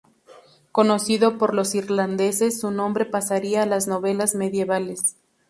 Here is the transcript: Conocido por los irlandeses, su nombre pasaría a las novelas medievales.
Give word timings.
Conocido 0.71 1.37
por 1.37 1.53
los 1.53 1.75
irlandeses, 1.75 2.59
su 2.59 2.71
nombre 2.71 3.05
pasaría 3.05 3.61
a 3.61 3.65
las 3.67 3.85
novelas 3.87 4.33
medievales. 4.33 5.15